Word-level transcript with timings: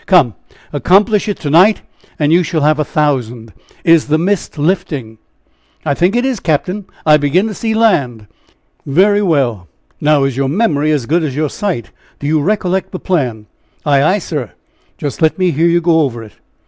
Come, 0.07 0.33
accomplish 0.73 1.27
it 1.27 1.37
to 1.41 1.51
night, 1.51 1.83
and 2.17 2.33
you 2.33 2.41
shall 2.41 2.61
have 2.61 2.79
a 2.79 2.83
thousand. 2.83 3.53
Is 3.83 4.07
the 4.07 4.17
mist 4.17 4.57
lifting?" 4.57 5.19
"I 5.85 5.93
think 5.93 6.15
it 6.15 6.25
is, 6.25 6.39
cap'n! 6.39 6.85
I 7.05 7.17
begin 7.17 7.45
to 7.49 7.53
see 7.53 7.75
land." 7.75 8.25
"Very 8.83 9.21
well! 9.21 9.67
now, 10.01 10.23
is 10.23 10.35
your 10.35 10.49
memory 10.49 10.91
as 10.91 11.05
good 11.05 11.21
as 11.23 11.35
your 11.35 11.49
sight? 11.51 11.91
Do 12.19 12.25
you 12.25 12.41
recollect 12.41 12.91
the 12.91 12.99
plan?" 12.99 13.45
"Ay, 13.85 14.01
ay, 14.01 14.17
sir." 14.17 14.53
"Just 14.97 15.21
let 15.21 15.37
me 15.37 15.51
hear 15.51 15.67
you 15.67 15.81
go 15.81 15.99
over 16.01 16.23
it." 16.23 16.33